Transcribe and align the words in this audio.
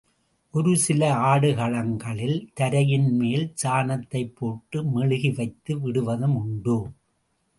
ஒரு 0.53 0.77
சில 0.77 1.01
ஆடுகளங்களில், 1.25 2.47
தரையின் 2.53 3.11
மேல் 3.11 3.53
சாணத்தைப் 3.63 4.33
போட்டு 4.35 4.83
மெழுகி 4.83 5.31
வைத்து 5.35 5.79
விடுவதும் 5.79 6.35
உண்டு. 6.35 6.77